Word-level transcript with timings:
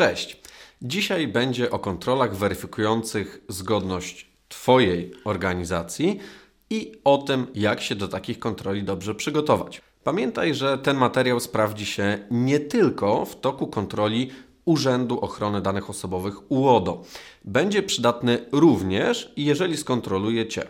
Cześć. 0.00 0.40
Dzisiaj 0.82 1.28
będzie 1.28 1.70
o 1.70 1.78
kontrolach 1.78 2.36
weryfikujących 2.36 3.40
zgodność 3.48 4.30
Twojej 4.48 5.12
organizacji 5.24 6.18
i 6.70 6.92
o 7.04 7.18
tym, 7.18 7.46
jak 7.54 7.80
się 7.80 7.94
do 7.94 8.08
takich 8.08 8.38
kontroli 8.38 8.82
dobrze 8.84 9.14
przygotować. 9.14 9.82
Pamiętaj, 10.04 10.54
że 10.54 10.78
ten 10.78 10.96
materiał 10.96 11.40
sprawdzi 11.40 11.86
się 11.86 12.18
nie 12.30 12.60
tylko 12.60 13.24
w 13.24 13.40
toku 13.40 13.66
kontroli 13.66 14.30
Urzędu 14.64 15.20
Ochrony 15.20 15.60
Danych 15.60 15.90
Osobowych 15.90 16.52
UODO. 16.52 17.04
Będzie 17.44 17.82
przydatny 17.82 18.46
również, 18.52 19.32
jeżeli 19.36 19.76
skontroluje 19.76 20.48
Cię 20.48 20.66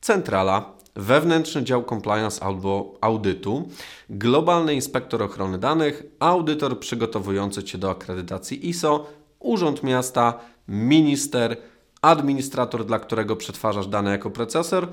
centrala, 0.00 0.73
wewnętrzny 0.96 1.62
dział 1.64 1.84
compliance 1.84 2.42
albo 2.44 2.94
audytu, 3.00 3.68
globalny 4.10 4.74
inspektor 4.74 5.22
ochrony 5.22 5.58
danych, 5.58 6.02
audytor 6.18 6.80
przygotowujący 6.80 7.64
Cię 7.64 7.78
do 7.78 7.90
akredytacji 7.90 8.68
ISO, 8.68 9.06
urząd 9.38 9.82
miasta, 9.82 10.38
minister, 10.68 11.56
administrator, 12.02 12.86
dla 12.86 12.98
którego 12.98 13.36
przetwarzasz 13.36 13.86
dane 13.86 14.10
jako 14.10 14.30
procesor, 14.30 14.88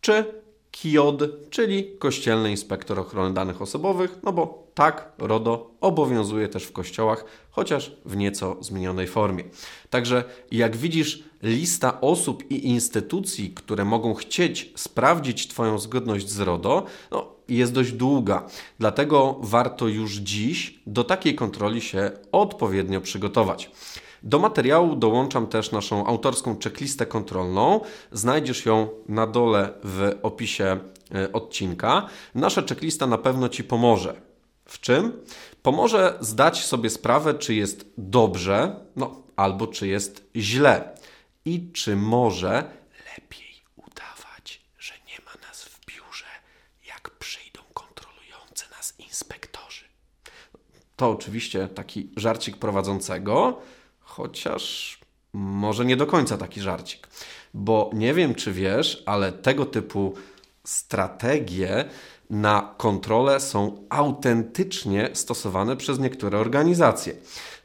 czy 0.00 0.42
KIOD, 0.72 1.22
czyli 1.50 1.90
Kościelny 1.98 2.50
Inspektor 2.50 2.98
Ochrony 2.98 3.34
Danych 3.34 3.62
Osobowych, 3.62 4.18
no 4.22 4.32
bo 4.32 4.66
tak 4.74 5.12
RODO 5.18 5.70
obowiązuje 5.80 6.48
też 6.48 6.64
w 6.64 6.72
kościołach, 6.72 7.24
chociaż 7.50 7.96
w 8.04 8.16
nieco 8.16 8.56
zmienionej 8.60 9.06
formie. 9.06 9.44
Także 9.90 10.24
jak 10.50 10.76
widzisz, 10.76 11.24
lista 11.42 12.00
osób 12.00 12.50
i 12.50 12.68
instytucji, 12.68 13.50
które 13.50 13.84
mogą 13.84 14.14
chcieć 14.14 14.72
sprawdzić 14.76 15.48
Twoją 15.48 15.78
zgodność 15.78 16.28
z 16.28 16.40
RODO, 16.40 16.86
no, 17.10 17.32
jest 17.48 17.72
dość 17.72 17.92
długa. 17.92 18.46
Dlatego 18.78 19.36
warto 19.40 19.88
już 19.88 20.16
dziś 20.16 20.80
do 20.86 21.04
takiej 21.04 21.34
kontroli 21.34 21.80
się 21.80 22.10
odpowiednio 22.32 23.00
przygotować. 23.00 23.70
Do 24.22 24.38
materiału 24.38 24.96
dołączam 24.96 25.46
też 25.46 25.72
naszą 25.72 26.06
autorską 26.06 26.56
checklistę 26.64 27.06
kontrolną. 27.06 27.80
Znajdziesz 28.12 28.66
ją 28.66 28.88
na 29.08 29.26
dole 29.26 29.72
w 29.84 30.18
opisie 30.22 30.78
e, 31.14 31.32
odcinka. 31.32 32.06
Nasza 32.34 32.62
checklista 32.62 33.06
na 33.06 33.18
pewno 33.18 33.48
Ci 33.48 33.64
pomoże. 33.64 34.20
W 34.64 34.80
czym? 34.80 35.12
Pomoże 35.62 36.18
zdać 36.20 36.64
sobie 36.64 36.90
sprawę, 36.90 37.34
czy 37.34 37.54
jest 37.54 37.86
dobrze, 37.98 38.76
no 38.96 39.22
albo 39.36 39.66
czy 39.66 39.86
jest 39.86 40.30
źle. 40.36 40.96
I 41.44 41.72
czy 41.72 41.96
może 41.96 42.64
lepiej 43.16 43.62
udawać, 43.76 44.60
że 44.78 44.94
nie 45.08 45.24
ma 45.26 45.48
nas 45.48 45.64
w 45.64 45.86
biurze, 45.86 46.26
jak 46.88 47.10
przyjdą 47.10 47.60
kontrolujący 47.74 48.64
nas 48.76 48.94
inspektorzy. 48.98 49.84
To 50.96 51.10
oczywiście 51.10 51.68
taki 51.68 52.10
żarcik 52.16 52.56
prowadzącego 52.56 53.62
chociaż 54.16 54.98
może 55.32 55.84
nie 55.84 55.96
do 55.96 56.06
końca 56.06 56.36
taki 56.36 56.60
żarcik. 56.60 57.08
Bo 57.54 57.90
nie 57.92 58.14
wiem, 58.14 58.34
czy 58.34 58.52
wiesz, 58.52 59.02
ale 59.06 59.32
tego 59.32 59.66
typu 59.66 60.14
strategie 60.64 61.84
na 62.30 62.74
kontrolę 62.76 63.40
są 63.40 63.86
autentycznie 63.90 65.10
stosowane 65.12 65.76
przez 65.76 65.98
niektóre 65.98 66.38
organizacje, 66.38 67.14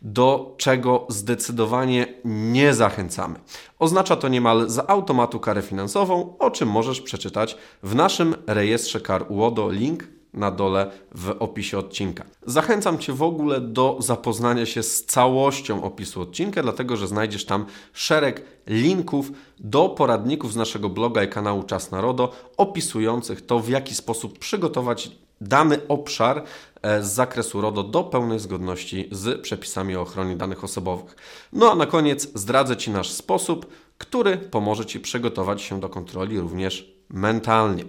do 0.01 0.55
czego 0.57 1.05
zdecydowanie 1.09 2.07
nie 2.25 2.73
zachęcamy. 2.73 3.39
Oznacza 3.79 4.15
to 4.15 4.27
niemal 4.27 4.69
z 4.69 4.89
automatu 4.89 5.39
karę 5.39 5.61
finansową, 5.61 6.37
o 6.39 6.51
czym 6.51 6.69
możesz 6.69 7.01
przeczytać 7.01 7.57
w 7.83 7.95
naszym 7.95 8.35
rejestrze 8.47 9.01
kar 9.01 9.25
UODO. 9.29 9.71
Link 9.71 10.16
na 10.37 10.51
dole 10.51 10.91
w 11.15 11.35
opisie 11.39 11.77
odcinka. 11.77 12.23
Zachęcam 12.45 12.97
Cię 12.97 13.13
w 13.13 13.23
ogóle 13.23 13.61
do 13.61 13.97
zapoznania 13.99 14.65
się 14.65 14.83
z 14.83 15.05
całością 15.05 15.83
opisu 15.83 16.21
odcinka, 16.21 16.63
dlatego 16.63 16.97
że 16.97 17.07
znajdziesz 17.07 17.45
tam 17.45 17.65
szereg 17.93 18.43
linków 18.67 19.31
do 19.59 19.89
poradników 19.89 20.53
z 20.53 20.55
naszego 20.55 20.89
bloga 20.89 21.23
i 21.23 21.27
kanału 21.27 21.63
Czas 21.63 21.91
Narodo, 21.91 22.31
opisujących 22.57 23.45
to, 23.45 23.59
w 23.59 23.69
jaki 23.69 23.95
sposób 23.95 24.39
przygotować 24.39 25.11
dany 25.41 25.87
obszar 25.87 26.43
e, 26.81 27.03
z 27.03 27.13
zakresu 27.13 27.61
RODO 27.61 27.83
do 27.83 28.03
pełnej 28.03 28.39
zgodności 28.39 29.09
z 29.11 29.41
przepisami 29.41 29.95
o 29.95 30.01
ochronie 30.01 30.35
danych 30.35 30.63
osobowych. 30.63 31.15
No 31.53 31.71
a 31.71 31.75
na 31.75 31.85
koniec 31.85 32.39
zdradzę 32.39 32.77
Ci 32.77 32.91
nasz 32.91 33.09
sposób, 33.09 33.65
który 33.97 34.37
pomoże 34.37 34.85
Ci 34.85 34.99
przygotować 34.99 35.61
się 35.61 35.79
do 35.79 35.89
kontroli 35.89 36.39
również 36.39 36.93
mentalnie. 37.09 37.83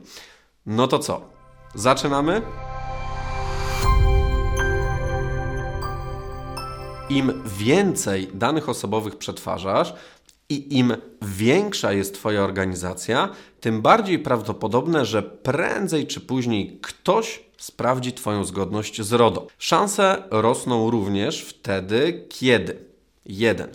No 0.66 0.86
to 0.86 0.98
co? 0.98 1.37
Zaczynamy. 1.74 2.42
Im 7.08 7.42
więcej 7.46 8.28
danych 8.34 8.68
osobowych 8.68 9.16
przetwarzasz 9.16 9.94
i 10.48 10.78
im 10.78 10.96
większa 11.22 11.92
jest 11.92 12.14
Twoja 12.14 12.42
organizacja, 12.42 13.28
tym 13.60 13.82
bardziej 13.82 14.18
prawdopodobne, 14.18 15.04
że 15.04 15.22
prędzej 15.22 16.06
czy 16.06 16.20
później 16.20 16.78
ktoś 16.82 17.42
sprawdzi 17.58 18.12
Twoją 18.12 18.44
zgodność 18.44 19.02
z 19.02 19.12
RODO. 19.12 19.46
Szanse 19.58 20.22
rosną 20.30 20.90
również 20.90 21.44
wtedy, 21.44 22.26
kiedy 22.28 22.84
1 23.26 23.68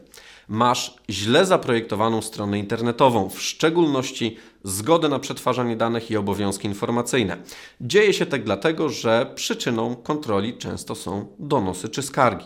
masz 0.48 0.96
źle 1.10 1.46
zaprojektowaną 1.46 2.22
stronę 2.22 2.60
internetową, 2.60 3.30
w 3.30 3.42
szczególności 3.42 4.38
zgodę 4.64 5.10
na 5.10 5.20
przetwarzanie 5.20 5.76
danych 5.76 6.12
i 6.12 6.18
obowiązki 6.18 6.68
informacyjne. 6.68 7.38
Dzieje 7.82 8.14
się 8.14 8.26
tak 8.26 8.44
dlatego, 8.44 8.90
że 8.90 9.32
przyczyną 9.36 9.96
kontroli 9.96 10.58
często 10.58 10.96
są 10.96 11.28
donosy 11.40 11.90
czy 11.90 12.02
skargi. 12.02 12.46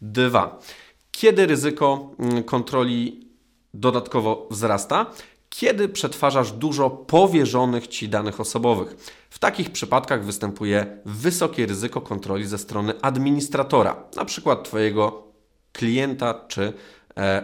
2. 0.00 0.58
Kiedy 1.10 1.46
ryzyko 1.46 2.10
mm, 2.18 2.42
kontroli 2.42 3.26
dodatkowo 3.74 4.48
wzrasta? 4.50 5.06
Kiedy 5.48 5.88
przetwarzasz 5.88 6.52
dużo 6.52 6.90
powierzonych 6.90 7.88
Ci 7.88 8.08
danych 8.08 8.40
osobowych. 8.40 8.96
W 9.30 9.38
takich 9.38 9.70
przypadkach 9.70 10.24
występuje 10.24 10.98
wysokie 11.04 11.66
ryzyko 11.66 12.00
kontroli 12.00 12.46
ze 12.46 12.58
strony 12.58 13.00
administratora, 13.02 14.04
na 14.16 14.24
przykład 14.24 14.64
Twojego 14.64 15.26
klienta 15.72 16.34
czy 16.48 16.62
E, 16.68 16.72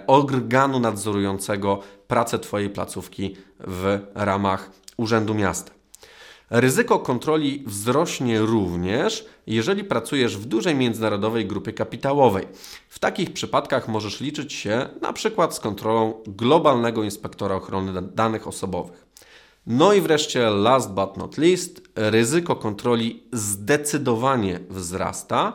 organu 0.07 0.81
nadzorującego 0.81 1.81
pracę 2.09 2.39
Twojej 2.39 2.71
placówki 2.71 3.37
w 3.61 3.99
ramach 4.15 4.71
Urzędu 4.97 5.35
Miasta. 5.35 5.73
Ryzyko 6.51 6.99
kontroli 6.99 7.65
wzrośnie 7.67 8.41
również, 8.41 9.27
jeżeli 9.47 9.85
pracujesz 9.85 10.37
w 10.37 10.47
dużej 10.47 10.75
międzynarodowej 10.75 11.47
grupie 11.47 11.73
kapitałowej. 11.73 12.49
W 12.89 12.99
takich 12.99 13.33
przypadkach 13.33 13.89
możesz 13.89 14.21
liczyć 14.21 14.53
się 14.53 14.89
na 15.01 15.13
przykład 15.13 15.55
z 15.55 15.61
kontrolą 15.61 16.15
globalnego 16.27 17.03
inspektora 17.03 17.55
ochrony 17.55 18.03
danych 18.03 18.49
osobowych. 18.49 19.07
No 19.67 19.93
i 19.93 20.01
wreszcie, 20.01 20.51
last 20.51 20.91
but 20.91 21.17
not 21.17 21.39
least, 21.39 21.83
ryzyko 21.97 22.57
kontroli 22.57 23.23
zdecydowanie 23.33 24.61
wzrasta, 24.71 25.53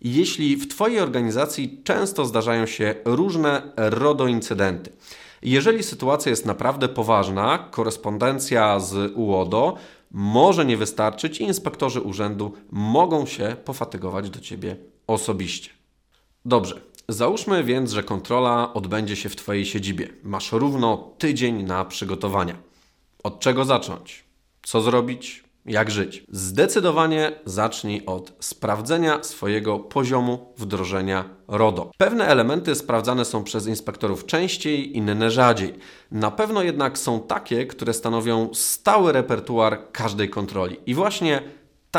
jeśli 0.00 0.56
w 0.56 0.68
Twojej 0.68 1.00
organizacji 1.00 1.80
często 1.84 2.24
zdarzają 2.24 2.66
się 2.66 2.94
różne 3.04 3.72
RODO 3.76 4.26
incydenty. 4.26 4.92
Jeżeli 5.42 5.82
sytuacja 5.82 6.30
jest 6.30 6.46
naprawdę 6.46 6.88
poważna, 6.88 7.68
korespondencja 7.70 8.80
z 8.80 9.12
UODO 9.16 9.76
może 10.10 10.64
nie 10.64 10.76
wystarczyć 10.76 11.40
i 11.40 11.44
inspektorzy 11.44 12.00
urzędu 12.00 12.52
mogą 12.70 13.26
się 13.26 13.56
pofatygować 13.64 14.30
do 14.30 14.40
Ciebie 14.40 14.76
osobiście. 15.06 15.70
Dobrze, 16.44 16.80
załóżmy 17.08 17.64
więc, 17.64 17.92
że 17.92 18.02
kontrola 18.02 18.74
odbędzie 18.74 19.16
się 19.16 19.28
w 19.28 19.36
Twojej 19.36 19.66
siedzibie. 19.66 20.08
Masz 20.22 20.52
równo 20.52 21.14
tydzień 21.18 21.62
na 21.62 21.84
przygotowania. 21.84 22.56
Od 23.22 23.40
czego 23.40 23.64
zacząć? 23.64 24.24
Co 24.62 24.80
zrobić? 24.80 25.47
Jak 25.68 25.90
żyć. 25.90 26.24
Zdecydowanie 26.30 27.32
zacznij 27.44 28.02
od 28.06 28.32
sprawdzenia 28.40 29.22
swojego 29.22 29.78
poziomu 29.78 30.52
wdrożenia 30.56 31.24
RODO. 31.48 31.90
Pewne 31.98 32.26
elementy 32.26 32.74
sprawdzane 32.74 33.24
są 33.24 33.44
przez 33.44 33.66
inspektorów 33.66 34.26
częściej, 34.26 34.96
inne 34.96 35.30
rzadziej. 35.30 35.74
Na 36.10 36.30
pewno 36.30 36.62
jednak 36.62 36.98
są 36.98 37.20
takie, 37.20 37.66
które 37.66 37.92
stanowią 37.92 38.48
stały 38.54 39.12
repertuar 39.12 39.92
każdej 39.92 40.30
kontroli. 40.30 40.76
I 40.86 40.94
właśnie 40.94 41.42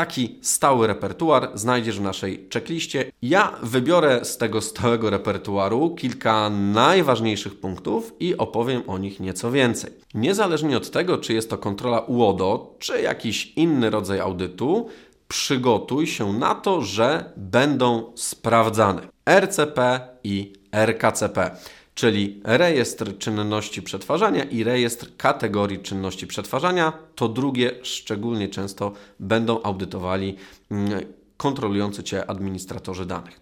Taki 0.00 0.38
stały 0.42 0.86
repertuar 0.86 1.50
znajdziesz 1.54 1.98
w 1.98 2.02
naszej 2.02 2.48
checkliście. 2.54 3.12
Ja 3.22 3.52
wybiorę 3.62 4.24
z 4.24 4.36
tego 4.36 4.60
stałego 4.60 5.10
repertuaru 5.10 5.94
kilka 5.94 6.50
najważniejszych 6.50 7.60
punktów 7.60 8.12
i 8.20 8.36
opowiem 8.36 8.82
o 8.86 8.98
nich 8.98 9.20
nieco 9.20 9.50
więcej. 9.50 9.92
Niezależnie 10.14 10.76
od 10.76 10.90
tego, 10.90 11.18
czy 11.18 11.32
jest 11.32 11.50
to 11.50 11.58
kontrola 11.58 12.00
UODO, 12.00 12.76
czy 12.78 13.02
jakiś 13.02 13.52
inny 13.56 13.90
rodzaj 13.90 14.20
audytu, 14.20 14.88
przygotuj 15.28 16.06
się 16.06 16.32
na 16.32 16.54
to, 16.54 16.82
że 16.82 17.32
będą 17.36 18.12
sprawdzane 18.14 19.02
RCP 19.26 20.00
i 20.24 20.52
RKCP 20.72 21.50
czyli 22.00 22.40
rejestr 22.44 23.18
czynności 23.18 23.82
przetwarzania 23.82 24.44
i 24.44 24.64
rejestr 24.64 25.16
kategorii 25.16 25.78
czynności 25.78 26.26
przetwarzania. 26.26 26.92
To 27.14 27.28
drugie 27.28 27.70
szczególnie 27.82 28.48
często 28.48 28.92
będą 29.18 29.62
audytowali 29.62 30.36
mm, 30.70 31.00
kontrolujący 31.36 32.02
Cię 32.02 32.30
administratorzy 32.30 33.06
danych. 33.06 33.40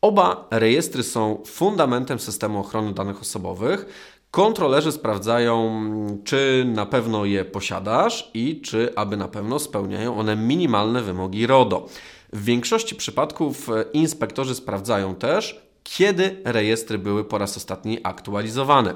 Oba 0.00 0.48
rejestry 0.50 1.02
są 1.02 1.42
fundamentem 1.46 2.18
systemu 2.18 2.60
ochrony 2.60 2.94
danych 2.94 3.20
osobowych. 3.20 3.86
Kontrolerzy 4.30 4.92
sprawdzają, 4.92 5.82
czy 6.24 6.64
na 6.74 6.86
pewno 6.86 7.24
je 7.24 7.44
posiadasz 7.44 8.30
i 8.34 8.60
czy 8.60 8.92
aby 8.96 9.16
na 9.16 9.28
pewno 9.28 9.58
spełniają 9.58 10.18
one 10.18 10.36
minimalne 10.36 11.02
wymogi 11.02 11.46
RODO. 11.46 11.86
W 12.32 12.44
większości 12.44 12.94
przypadków 12.94 13.68
e, 13.68 13.84
inspektorzy 13.92 14.54
sprawdzają 14.54 15.14
też, 15.14 15.69
kiedy 15.82 16.40
rejestry 16.44 16.98
były 16.98 17.24
po 17.24 17.38
raz 17.38 17.56
ostatni 17.56 17.98
aktualizowane. 18.02 18.94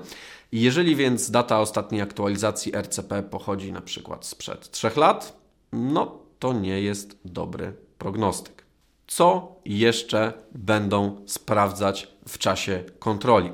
Jeżeli 0.53 0.97
więc 0.97 1.31
data 1.31 1.61
ostatniej 1.61 2.01
aktualizacji 2.01 2.77
RCP 2.77 3.23
pochodzi 3.23 3.73
na 3.73 3.81
przykład 3.81 4.27
sprzed 4.27 4.71
3 4.71 4.91
lat, 4.97 5.37
no 5.73 6.19
to 6.39 6.53
nie 6.53 6.81
jest 6.81 7.19
dobry 7.25 7.73
prognostyk. 7.99 8.65
Co 9.07 9.57
jeszcze 9.65 10.33
będą 10.55 11.17
sprawdzać 11.27 12.09
w 12.29 12.39
czasie 12.39 12.85
kontroli? 12.99 13.51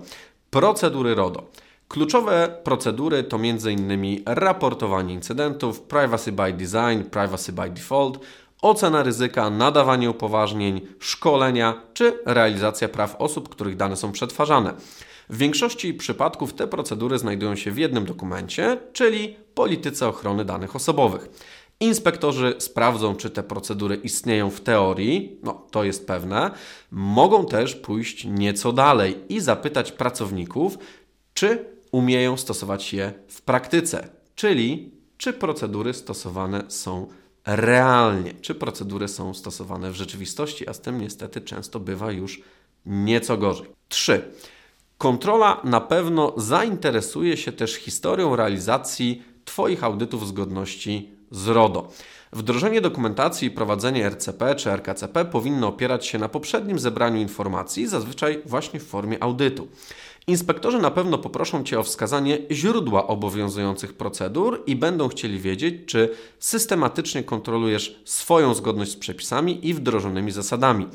Procedury 0.50 1.14
RODO. 1.14 1.50
Kluczowe 1.88 2.60
procedury 2.64 3.24
to 3.24 3.36
m.in. 3.36 4.22
raportowanie 4.26 5.14
incydentów, 5.14 5.80
privacy 5.80 6.32
by 6.32 6.52
design, 6.52 7.10
privacy 7.10 7.52
by 7.52 7.70
default, 7.70 8.18
ocena 8.62 9.02
ryzyka, 9.02 9.50
nadawanie 9.50 10.10
upoważnień, 10.10 10.80
szkolenia 10.98 11.82
czy 11.94 12.18
realizacja 12.26 12.88
praw 12.88 13.16
osób, 13.18 13.48
których 13.48 13.76
dane 13.76 13.96
są 13.96 14.12
przetwarzane. 14.12 14.74
W 15.30 15.36
większości 15.36 15.94
przypadków 15.94 16.52
te 16.54 16.66
procedury 16.66 17.18
znajdują 17.18 17.56
się 17.56 17.70
w 17.70 17.78
jednym 17.78 18.04
dokumencie, 18.04 18.78
czyli 18.92 19.36
polityce 19.54 20.08
ochrony 20.08 20.44
danych 20.44 20.76
osobowych. 20.76 21.28
Inspektorzy 21.80 22.54
sprawdzą, 22.58 23.16
czy 23.16 23.30
te 23.30 23.42
procedury 23.42 23.96
istnieją 23.96 24.50
w 24.50 24.60
teorii, 24.60 25.38
no 25.42 25.66
to 25.70 25.84
jest 25.84 26.06
pewne. 26.06 26.50
Mogą 26.90 27.46
też 27.46 27.74
pójść 27.74 28.24
nieco 28.24 28.72
dalej 28.72 29.16
i 29.28 29.40
zapytać 29.40 29.92
pracowników, 29.92 30.78
czy 31.34 31.64
umieją 31.92 32.36
stosować 32.36 32.92
je 32.92 33.12
w 33.28 33.42
praktyce, 33.42 34.08
czyli 34.34 34.90
czy 35.16 35.32
procedury 35.32 35.94
stosowane 35.94 36.62
są 36.68 37.06
realnie, 37.56 38.34
czy 38.40 38.54
procedury 38.54 39.08
są 39.08 39.34
stosowane 39.34 39.90
w 39.90 39.94
rzeczywistości, 39.94 40.68
a 40.68 40.72
z 40.72 40.80
tym 40.80 41.00
niestety 41.00 41.40
często 41.40 41.80
bywa 41.80 42.12
już 42.12 42.42
nieco 42.86 43.36
gorzej. 43.36 43.66
3. 43.88 44.22
Kontrola 44.98 45.60
na 45.64 45.80
pewno 45.80 46.34
zainteresuje 46.36 47.36
się 47.36 47.52
też 47.52 47.74
historią 47.74 48.36
realizacji 48.36 49.22
Twoich 49.44 49.84
audytów 49.84 50.28
zgodności 50.28 51.10
z 51.30 51.48
RODO. 51.48 51.92
Wdrożenie 52.32 52.80
dokumentacji 52.80 53.48
i 53.48 53.50
prowadzenie 53.50 54.06
RCP 54.06 54.54
czy 54.54 54.70
RKCP 54.70 55.24
powinno 55.24 55.68
opierać 55.68 56.06
się 56.06 56.18
na 56.18 56.28
poprzednim 56.28 56.78
zebraniu 56.78 57.20
informacji, 57.20 57.86
zazwyczaj 57.86 58.42
właśnie 58.46 58.80
w 58.80 58.86
formie 58.86 59.22
audytu. 59.22 59.68
Inspektorzy 60.26 60.78
na 60.78 60.90
pewno 60.90 61.18
poproszą 61.18 61.64
Cię 61.64 61.78
o 61.78 61.82
wskazanie 61.82 62.38
źródła 62.50 63.06
obowiązujących 63.06 63.94
procedur 63.94 64.62
i 64.66 64.76
będą 64.76 65.08
chcieli 65.08 65.38
wiedzieć, 65.38 65.74
czy 65.86 66.14
systematycznie 66.38 67.22
kontrolujesz 67.22 68.00
swoją 68.04 68.54
zgodność 68.54 68.90
z 68.90 68.96
przepisami 68.96 69.68
i 69.68 69.74
wdrożonymi 69.74 70.30
zasadami. 70.30 70.86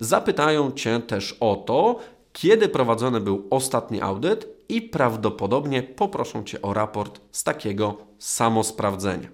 Zapytają 0.00 0.72
Cię 0.72 1.00
też 1.00 1.36
o 1.40 1.56
to, 1.56 1.98
kiedy 2.32 2.68
prowadzony 2.68 3.20
był 3.20 3.46
ostatni 3.50 4.00
audyt 4.00 4.48
i 4.68 4.82
prawdopodobnie 4.82 5.82
poproszą 5.82 6.44
Cię 6.44 6.62
o 6.62 6.74
raport 6.74 7.20
z 7.32 7.44
takiego 7.44 7.96
samosprawdzenia. 8.18 9.28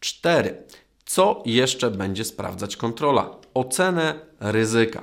4. 0.00 0.62
Co 1.04 1.42
jeszcze 1.46 1.90
będzie 1.90 2.24
sprawdzać 2.24 2.76
kontrola? 2.76 3.36
Ocenę 3.54 4.14
ryzyka. 4.40 5.02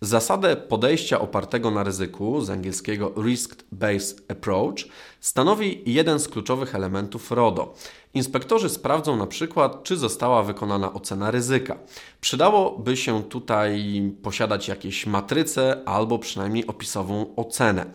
Zasadę 0.00 0.56
podejścia 0.56 1.20
opartego 1.20 1.70
na 1.70 1.84
ryzyku, 1.84 2.40
z 2.40 2.50
angielskiego 2.50 3.10
Risk-Based 3.10 4.20
Approach, 4.28 4.78
stanowi 5.20 5.82
jeden 5.86 6.18
z 6.18 6.28
kluczowych 6.28 6.74
elementów 6.74 7.30
RODO. 7.30 7.74
Inspektorzy 8.14 8.68
sprawdzą 8.68 9.16
na 9.16 9.26
przykład, 9.26 9.82
czy 9.82 9.96
została 9.96 10.42
wykonana 10.42 10.92
ocena 10.92 11.30
ryzyka. 11.30 11.78
Przydałoby 12.20 12.96
się 12.96 13.22
tutaj 13.22 14.02
posiadać 14.22 14.68
jakieś 14.68 15.06
matryce 15.06 15.82
albo 15.86 16.18
przynajmniej 16.18 16.66
opisową 16.66 17.34
ocenę. 17.36 17.86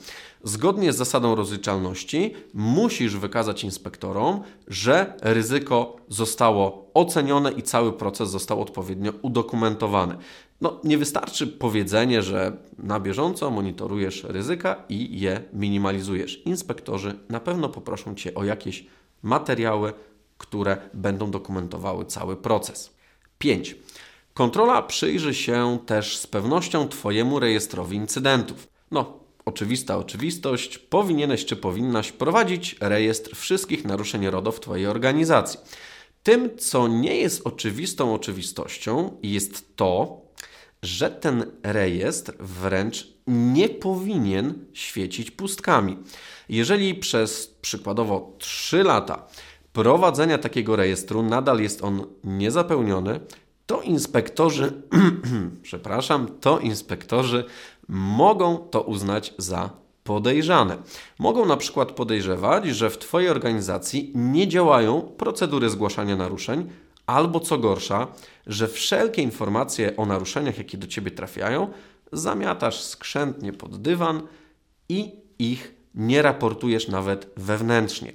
Zgodnie 0.44 0.94
z 0.94 0.98
zasadą 0.98 1.36
rozliczalności 1.36 2.34
musisz 2.54 3.18
wykazać 3.18 3.64
inspektorom, 3.64 4.42
że 4.68 5.14
ryzyko 5.22 5.96
zostało 6.10 6.92
ocenione 6.94 7.52
i 7.52 7.62
cały 7.62 7.94
proces 7.94 8.30
został 8.30 8.62
odpowiednio 8.62 9.14
udokumentowany. 9.22 10.18
No, 10.64 10.80
nie 10.84 10.98
wystarczy 10.98 11.48
powiedzenie, 11.48 12.22
że 12.22 12.58
na 12.78 13.00
bieżąco 13.00 13.50
monitorujesz 13.52 14.24
ryzyka 14.24 14.84
i 14.90 15.20
je 15.20 15.42
minimalizujesz. 15.54 16.42
Inspektorzy 16.46 17.20
na 17.30 17.40
pewno 17.40 17.70
poproszą 17.70 18.16
Cię 18.16 18.36
o 18.36 18.44
jakieś 18.44 18.86
materiały, 19.22 19.94
które 20.38 20.78
będą 20.94 21.32
dokumentowały 21.32 22.06
cały 22.06 22.36
proces. 22.36 22.96
5. 23.38 23.76
Kontrola 24.34 24.82
przyjrzy 24.82 25.34
się 25.34 25.80
też 25.86 26.18
z 26.18 26.28
pewnością 26.28 26.88
Twojemu 26.88 27.40
rejestrowi 27.40 27.98
incydentów. 27.98 28.68
No, 28.92 29.20
oczywista 29.46 29.98
oczywistość, 29.98 30.78
powinieneś 30.78 31.46
czy 31.46 31.56
powinnaś 31.56 32.12
prowadzić 32.12 32.76
rejestr 32.80 33.36
wszystkich 33.36 33.86
naruszeń 33.86 34.30
RODO 34.30 34.52
w 34.52 34.60
Twojej 34.60 34.88
organizacji. 34.88 35.60
Tym, 36.24 36.58
co 36.58 36.88
nie 36.88 37.16
jest 37.16 37.48
oczywistą 37.48 38.14
oczywistością, 38.14 39.18
jest 39.24 39.76
to, 39.76 40.23
że 40.84 41.10
ten 41.10 41.46
rejestr 41.64 42.34
wręcz 42.40 43.08
nie 43.28 43.70
powinien 43.70 44.66
świecić 44.74 45.32
pustkami. 45.32 45.98
Jeżeli 46.50 46.96
przez 46.96 47.48
przykładowo 47.62 48.34
3 48.38 48.84
lata 48.84 49.28
prowadzenia 49.74 50.38
takiego 50.38 50.76
rejestru 50.76 51.24
nadal 51.24 51.60
jest 51.60 51.84
on 51.84 52.06
niezapełniony, 52.24 53.20
to 53.66 53.82
inspektorzy, 53.82 54.74
przepraszam, 55.62 56.28
to 56.42 56.60
inspektorzy 56.60 57.46
mogą 57.88 58.58
to 58.58 58.82
uznać 58.82 59.34
za 59.38 59.70
podejrzane. 60.04 60.78
Mogą 61.20 61.46
na 61.46 61.58
przykład 61.58 61.92
podejrzewać, 61.92 62.66
że 62.66 62.90
w 62.90 62.98
Twojej 62.98 63.30
organizacji 63.30 64.12
nie 64.16 64.48
działają 64.48 65.02
procedury 65.02 65.70
zgłaszania 65.70 66.16
naruszeń, 66.16 66.70
albo 67.06 67.40
co 67.40 67.58
gorsza, 67.58 68.08
że 68.48 68.68
wszelkie 68.68 69.22
informacje 69.22 69.98
o 69.98 70.06
naruszeniach, 70.06 70.58
jakie 70.58 70.78
do 70.78 70.88
Ciebie 70.88 71.12
trafiają, 71.12 71.68
zamiatasz 72.12 72.84
skrzętnie 72.84 73.54
pod 73.54 73.82
dywan 73.82 74.22
i 74.90 75.12
ich 75.40 75.76
nie 75.96 76.22
raportujesz 76.22 76.88
nawet 76.88 77.30
wewnętrznie. 77.38 78.14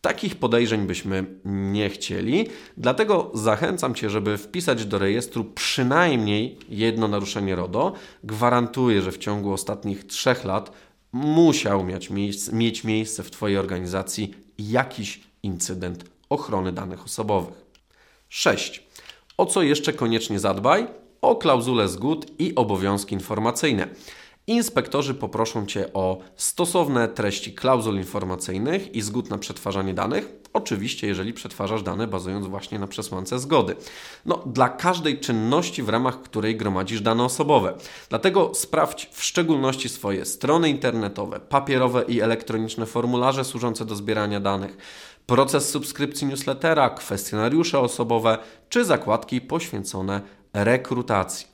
Takich 0.00 0.36
podejrzeń 0.36 0.86
byśmy 0.86 1.24
nie 1.44 1.90
chcieli, 1.90 2.48
dlatego 2.76 3.30
zachęcam 3.34 3.94
Cię, 3.94 4.10
żeby 4.10 4.38
wpisać 4.38 4.84
do 4.84 4.98
rejestru 4.98 5.44
przynajmniej 5.44 6.58
jedno 6.68 7.08
naruszenie 7.08 7.56
RODO. 7.56 7.92
Gwarantuję, 8.24 9.02
że 9.02 9.12
w 9.12 9.18
ciągu 9.18 9.52
ostatnich 9.52 10.04
trzech 10.04 10.44
lat 10.44 10.72
musiał 11.12 11.84
mieć 11.84 12.10
miejsce, 12.10 12.52
mieć 12.52 12.84
miejsce 12.84 13.22
w 13.22 13.30
Twojej 13.30 13.58
organizacji 13.58 14.34
jakiś 14.58 15.20
incydent 15.42 16.04
ochrony 16.28 16.72
danych 16.72 17.04
osobowych. 17.04 17.65
6. 18.36 18.82
O 19.36 19.46
co 19.46 19.62
jeszcze 19.62 19.92
koniecznie 19.92 20.38
zadbaj? 20.38 20.86
O 21.22 21.36
klauzulę 21.36 21.88
zgód 21.88 22.26
i 22.38 22.54
obowiązki 22.54 23.14
informacyjne. 23.14 23.88
Inspektorzy 24.46 25.14
poproszą 25.14 25.66
Cię 25.66 25.92
o 25.92 26.18
stosowne 26.36 27.08
treści 27.08 27.54
klauzul 27.54 27.96
informacyjnych 27.96 28.94
i 28.94 29.02
zgód 29.02 29.30
na 29.30 29.38
przetwarzanie 29.38 29.94
danych. 29.94 30.28
Oczywiście, 30.52 31.06
jeżeli 31.06 31.32
przetwarzasz 31.32 31.82
dane 31.82 32.06
bazując 32.06 32.46
właśnie 32.46 32.78
na 32.78 32.86
przesłance 32.86 33.38
zgody. 33.38 33.76
No, 34.26 34.42
dla 34.46 34.68
każdej 34.68 35.20
czynności, 35.20 35.82
w 35.82 35.88
ramach 35.88 36.22
której 36.22 36.56
gromadzisz 36.56 37.00
dane 37.00 37.24
osobowe. 37.24 37.74
Dlatego 38.08 38.54
sprawdź 38.54 39.08
w 39.12 39.22
szczególności 39.22 39.88
swoje 39.88 40.24
strony 40.24 40.70
internetowe, 40.70 41.40
papierowe 41.40 42.02
i 42.08 42.20
elektroniczne 42.20 42.86
formularze 42.86 43.44
służące 43.44 43.84
do 43.84 43.96
zbierania 43.96 44.40
danych, 44.40 44.76
proces 45.26 45.68
subskrypcji 45.68 46.26
newslettera, 46.26 46.90
kwestionariusze 46.90 47.80
osobowe 47.80 48.38
czy 48.68 48.84
zakładki 48.84 49.40
poświęcone 49.40 50.20
rekrutacji. 50.52 51.46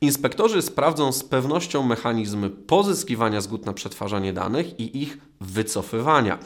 Inspektorzy 0.00 0.62
sprawdzą 0.62 1.12
z 1.12 1.24
pewnością 1.24 1.82
mechanizmy 1.82 2.50
pozyskiwania 2.50 3.40
zgód 3.40 3.66
na 3.66 3.72
przetwarzanie 3.72 4.32
danych 4.32 4.80
i 4.80 5.02
ich 5.02 5.18
wycofywania. 5.40 6.38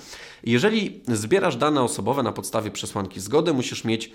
Jeżeli 0.44 1.02
zbierasz 1.08 1.56
dane 1.56 1.82
osobowe 1.82 2.22
na 2.22 2.32
podstawie 2.32 2.70
przesłanki 2.70 3.20
zgody, 3.20 3.52
musisz 3.52 3.84
mieć 3.84 4.12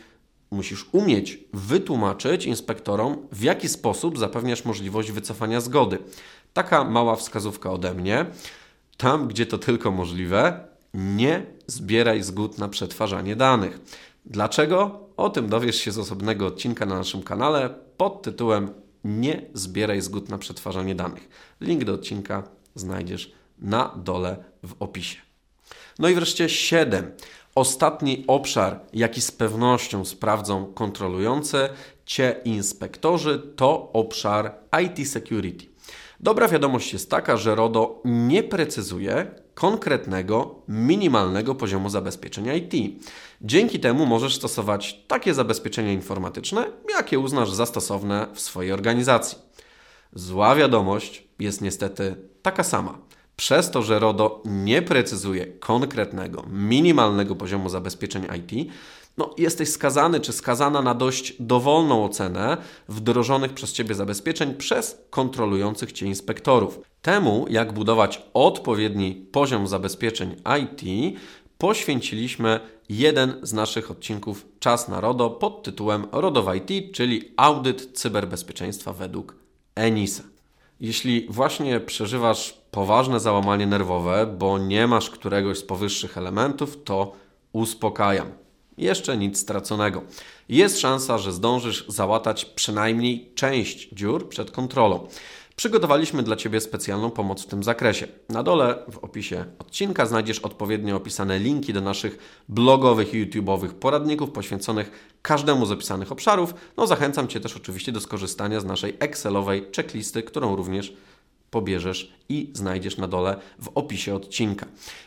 musisz 0.52 0.86
umieć 0.92 1.40
wytłumaczyć 1.54 2.46
inspektorom, 2.46 3.28
w 3.32 3.44
jaki 3.44 3.70
sposób 3.70 4.20
zapewniasz 4.20 4.66
możliwość 4.66 5.12
wycofania 5.12 5.62
zgody. 5.62 5.98
Taka 6.54 6.84
mała 6.84 7.16
wskazówka 7.16 7.72
ode 7.72 7.94
mnie. 7.94 8.26
Tam, 8.98 9.28
gdzie 9.28 9.46
to 9.46 9.58
tylko 9.58 9.92
możliwe, 9.92 10.68
nie 10.94 11.46
zbieraj 11.68 12.24
zgód 12.24 12.58
na 12.58 12.70
przetwarzanie 12.70 13.36
danych. 13.36 13.80
Dlaczego? 14.26 15.00
O 15.18 15.30
tym 15.30 15.50
dowiesz 15.50 15.76
się 15.76 15.92
z 15.92 15.98
osobnego 15.98 16.48
odcinka 16.48 16.86
na 16.86 16.96
naszym 16.98 17.24
kanale 17.24 17.70
pod 17.98 18.22
tytułem 18.22 18.74
nie 19.04 19.42
zbieraj 19.54 20.02
zgód 20.02 20.30
na 20.30 20.38
przetwarzanie 20.38 20.96
danych. 20.96 21.30
Link 21.62 21.84
do 21.84 21.94
odcinka 21.94 22.44
znajdziesz 22.76 23.32
na 23.60 23.94
dole 24.04 24.44
w 24.64 24.74
opisie. 24.80 25.18
No 26.00 26.10
i 26.10 26.16
wreszcie 26.16 26.50
7. 26.50 27.12
Ostatni 27.56 28.24
obszar, 28.28 28.80
jaki 28.94 29.22
z 29.22 29.32
pewnością 29.32 30.06
sprawdzą 30.06 30.66
kontrolujące 30.66 31.70
Cię 32.06 32.36
inspektorzy, 32.46 33.42
to 33.56 33.92
obszar 33.94 34.56
IT 34.84 35.10
Security. 35.10 35.66
Dobra 36.20 36.48
wiadomość 36.48 36.94
jest 36.94 37.10
taka, 37.10 37.38
że 37.38 37.56
RODO 37.56 38.02
nie 38.06 38.44
precyzuje 38.44 39.43
konkretnego, 39.56 40.56
minimalnego 40.68 41.56
poziomu 41.56 41.90
zabezpieczenia 41.90 42.54
IT. 42.54 42.74
Dzięki 43.42 43.80
temu 43.80 44.06
możesz 44.06 44.36
stosować 44.36 45.04
takie 45.08 45.34
zabezpieczenia 45.34 45.92
informatyczne, 45.92 46.66
jakie 46.90 47.20
uznasz 47.20 47.52
za 47.52 47.66
stosowne 47.66 48.28
w 48.34 48.42
swojej 48.42 48.72
organizacji. 48.72 49.38
Zła 50.14 50.56
wiadomość 50.56 51.24
jest 51.40 51.62
niestety 51.62 52.16
taka 52.42 52.64
sama. 52.64 52.98
Przez 53.36 53.72
to, 53.72 53.82
że 53.82 54.00
RODO 54.00 54.42
nie 54.46 54.82
precyzuje 54.82 55.46
konkretnego, 55.46 56.44
minimalnego 56.52 57.36
poziomu 57.36 57.70
zabezpieczeń 57.70 58.28
IT, 58.38 58.72
no, 59.18 59.34
jesteś 59.38 59.70
skazany 59.70 60.20
czy 60.20 60.34
skazana 60.34 60.82
na 60.82 60.94
dość 60.94 61.36
dowolną 61.40 62.06
ocenę 62.06 62.58
wdrożonych 62.88 63.54
przez 63.54 63.74
Ciebie 63.74 63.96
zabezpieczeń 63.96 64.56
przez 64.56 65.06
kontrolujących 65.10 65.92
Cię 65.92 66.06
inspektorów. 66.06 66.80
Temu, 67.02 67.46
jak 67.50 67.74
budować 67.74 68.22
odpowiedni 68.34 69.28
poziom 69.32 69.68
zabezpieczeń 69.68 70.36
IT, 70.62 71.16
poświęciliśmy 71.58 72.60
jeden 72.90 73.34
z 73.42 73.54
naszych 73.54 73.92
odcinków 73.92 74.46
Czas 74.60 74.88
na 74.88 75.02
RODO 75.02 75.30
pod 75.30 75.64
tytułem 75.64 76.08
RODO 76.12 76.54
IT, 76.54 76.96
czyli 76.96 77.32
Audyt 77.38 77.98
Cyberbezpieczeństwa 77.98 78.94
według 78.94 79.36
ENISA. 79.76 80.24
Jeśli 80.80 81.28
właśnie 81.30 81.80
przeżywasz 81.80 82.58
poważne 82.72 83.20
załamanie 83.20 83.68
nerwowe, 83.68 84.36
bo 84.38 84.58
nie 84.58 84.88
masz 84.88 85.10
któregoś 85.10 85.58
z 85.58 85.64
powyższych 85.64 86.18
elementów, 86.18 86.84
to 86.84 87.12
uspokajam. 87.54 88.43
Jeszcze 88.78 89.18
nic 89.18 89.40
straconego. 89.40 90.02
Jest 90.50 90.80
szansa, 90.80 91.18
że 91.18 91.34
zdążysz 91.34 91.86
załatać 91.88 92.46
przynajmniej 92.46 93.32
część 93.36 93.90
dziur 93.92 94.30
przed 94.30 94.52
kontrolą. 94.52 95.08
Przygotowaliśmy 95.56 96.24
dla 96.24 96.36
Ciebie 96.36 96.62
specjalną 96.62 97.12
pomoc 97.12 97.44
w 97.44 97.48
tym 97.48 97.64
zakresie. 97.64 98.08
Na 98.30 98.44
dole 98.44 98.84
w 98.92 98.98
opisie 98.98 99.46
odcinka 99.60 100.06
znajdziesz 100.06 100.40
odpowiednio 100.40 100.96
opisane 100.96 101.40
linki 101.40 101.74
do 101.74 101.82
naszych 101.82 102.44
blogowych 102.50 103.14
i 103.14 103.26
YouTube'owych 103.26 103.70
poradników 103.70 104.32
poświęconych 104.32 105.16
każdemu 105.22 105.66
z 105.66 105.72
opisanych 105.72 106.12
obszarów. 106.12 106.54
No 106.78 106.88
zachęcam 106.88 107.28
Cię 107.28 107.40
też 107.40 107.58
oczywiście 107.58 107.92
do 107.92 108.02
skorzystania 108.02 108.60
z 108.60 108.66
naszej 108.66 108.98
Excelowej 109.00 109.66
checklisty, 109.76 110.24
którą 110.24 110.56
również 110.56 110.94
pobierzesz 111.54 112.14
i 112.30 112.50
znajdziesz 112.54 112.98
na 112.98 113.08
dole 113.08 113.38
w 113.60 113.70
opisie 113.76 114.16
odcinka. 114.16 114.66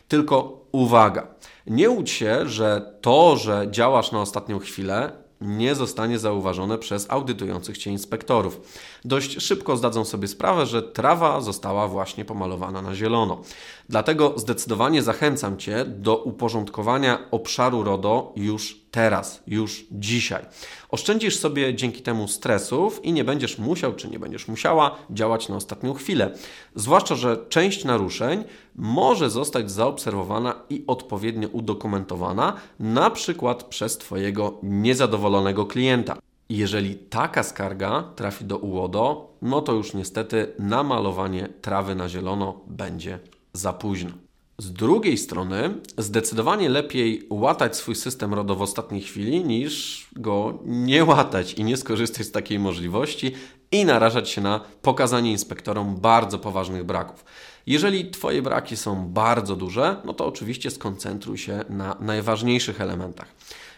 Tylko 0.08 0.64
uwaga, 0.72 1.26
nie 1.66 1.90
łudź 1.90 2.10
się, 2.10 2.48
że 2.48 2.98
to, 3.00 3.36
że 3.36 3.66
działasz 3.70 4.12
na 4.12 4.20
ostatnią 4.20 4.58
chwilę, 4.58 5.12
nie 5.40 5.74
zostanie 5.74 6.18
zauważone 6.18 6.78
przez 6.78 7.06
audytujących 7.10 7.78
Cię 7.78 7.90
inspektorów. 7.90 8.60
Dość 9.04 9.42
szybko 9.42 9.76
zdadzą 9.76 10.04
sobie 10.04 10.28
sprawę, 10.28 10.66
że 10.66 10.82
trawa 10.82 11.40
została 11.40 11.88
właśnie 11.88 12.24
pomalowana 12.24 12.82
na 12.82 12.94
zielono. 12.94 13.40
Dlatego 13.88 14.32
zdecydowanie 14.36 15.02
zachęcam 15.02 15.56
Cię 15.56 15.84
do 15.84 16.16
uporządkowania 16.16 17.30
obszaru 17.30 17.82
RODO 17.82 18.32
już 18.36 18.80
teraz, 18.90 19.42
już 19.46 19.86
dzisiaj. 19.92 20.44
Oszczędzisz 20.88 21.38
sobie 21.38 21.74
dzięki 21.74 22.02
temu 22.02 22.28
stresów 22.28 23.04
i 23.04 23.12
nie 23.12 23.24
będziesz 23.24 23.58
musiał 23.58 23.94
czy 23.94 24.08
nie 24.08 24.18
będziesz 24.18 24.48
musiała 24.48 24.96
działać 25.10 25.48
na 25.48 25.56
ostatnią 25.56 25.94
chwilę. 25.94 26.34
Zwłaszcza, 26.74 27.14
że 27.14 27.36
część 27.48 27.84
naruszeń 27.84 28.44
może 28.74 29.30
zostać 29.30 29.70
zaobserwowana 29.70 30.54
i 30.70 30.84
odpowiednio 30.86 31.48
udokumentowana, 31.48 32.52
na 32.80 33.10
przykład 33.10 33.64
przez 33.64 33.98
Twojego 33.98 34.58
niezadowolonego 34.62 35.66
klienta. 35.66 36.16
Jeżeli 36.48 36.94
taka 36.94 37.42
skarga 37.42 38.04
trafi 38.16 38.44
do 38.44 38.58
UODO, 38.58 39.30
no 39.42 39.60
to 39.60 39.72
już 39.72 39.94
niestety 39.94 40.52
namalowanie 40.58 41.48
trawy 41.62 41.94
na 41.94 42.08
zielono 42.08 42.60
będzie 42.66 43.18
za 43.56 43.72
późno. 43.72 44.10
Z 44.58 44.72
drugiej 44.72 45.18
strony, 45.18 45.74
zdecydowanie 45.98 46.68
lepiej 46.68 47.26
łatać 47.30 47.76
swój 47.76 47.94
system 47.94 48.34
RODO 48.34 48.56
w 48.56 48.62
ostatniej 48.62 49.02
chwili, 49.02 49.44
niż 49.44 50.06
go 50.16 50.58
nie 50.64 51.04
łatać 51.04 51.54
i 51.54 51.64
nie 51.64 51.76
skorzystać 51.76 52.26
z 52.26 52.30
takiej 52.30 52.58
możliwości 52.58 53.32
i 53.72 53.84
narażać 53.84 54.30
się 54.30 54.40
na 54.40 54.60
pokazanie 54.82 55.30
inspektorom 55.30 55.96
bardzo 55.96 56.38
poważnych 56.38 56.84
braków. 56.84 57.24
Jeżeli 57.66 58.10
Twoje 58.10 58.42
braki 58.42 58.76
są 58.76 59.08
bardzo 59.08 59.56
duże, 59.56 59.96
no 60.04 60.12
to 60.12 60.26
oczywiście 60.26 60.70
skoncentruj 60.70 61.38
się 61.38 61.64
na 61.68 61.96
najważniejszych 62.00 62.80
elementach. 62.80 63.28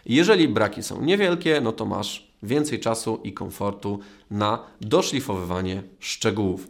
Jeżeli 0.07 0.49
braki 0.49 0.83
są 0.83 1.03
niewielkie, 1.03 1.61
no 1.61 1.73
to 1.73 1.85
masz 1.85 2.29
więcej 2.43 2.81
czasu 2.81 3.21
i 3.25 3.33
komfortu 3.33 3.99
na 4.31 4.59
doszlifowywanie 4.81 5.83
szczegółów. 5.99 6.69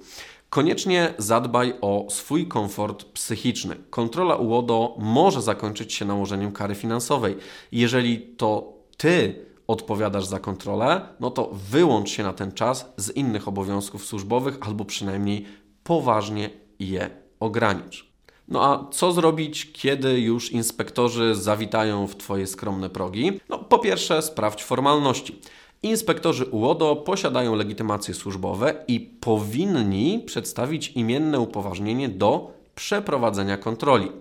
Koniecznie 0.50 1.14
zadbaj 1.18 1.74
o 1.80 2.06
swój 2.10 2.46
komfort 2.46 3.04
psychiczny. 3.04 3.76
Kontrola 3.90 4.36
UODO 4.36 4.96
może 4.98 5.42
zakończyć 5.42 5.94
się 5.94 6.04
nałożeniem 6.04 6.52
kary 6.52 6.74
finansowej. 6.74 7.36
Jeżeli 7.72 8.18
to 8.20 8.78
Ty 8.96 9.46
odpowiadasz 9.66 10.24
za 10.24 10.38
kontrolę, 10.38 11.08
no 11.20 11.30
to 11.30 11.50
wyłącz 11.52 12.10
się 12.10 12.22
na 12.22 12.32
ten 12.32 12.52
czas 12.52 12.92
z 12.96 13.10
innych 13.10 13.48
obowiązków 13.48 14.06
służbowych 14.06 14.58
albo 14.60 14.84
przynajmniej 14.84 15.46
poważnie 15.82 16.50
je 16.78 17.10
ogranicz. 17.40 18.12
No 18.48 18.64
a 18.64 18.90
co 18.90 19.12
zrobić, 19.12 19.72
kiedy 19.72 20.20
już 20.20 20.52
inspektorzy 20.52 21.34
zawitają 21.34 22.06
w 22.06 22.16
Twoje 22.16 22.46
skromne 22.46 22.90
progi? 22.90 23.40
No 23.48 23.58
po 23.58 23.78
pierwsze, 23.78 24.22
sprawdź 24.22 24.64
formalności. 24.64 25.40
Inspektorzy 25.82 26.44
UODO 26.44 26.96
posiadają 26.96 27.54
legitymacje 27.54 28.14
służbowe 28.14 28.84
i 28.88 29.00
powinni 29.00 30.22
przedstawić 30.26 30.88
imienne 30.88 31.40
upoważnienie 31.40 32.08
do 32.08 32.52
przeprowadzenia 32.74 33.56
kontroli. 33.56 34.12